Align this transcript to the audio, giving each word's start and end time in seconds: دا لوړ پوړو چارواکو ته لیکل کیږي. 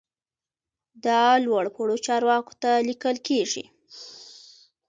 دا 1.05 1.23
لوړ 1.45 1.65
پوړو 1.75 1.97
چارواکو 2.05 2.53
ته 2.61 2.71
لیکل 2.87 3.15
کیږي. 3.27 3.63